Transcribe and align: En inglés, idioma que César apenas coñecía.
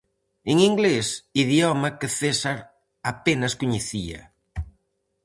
En 0.51 0.57
inglés, 0.69 1.07
idioma 1.43 1.89
que 1.99 2.09
César 2.19 2.57
apenas 3.11 3.57
coñecía. 3.61 4.21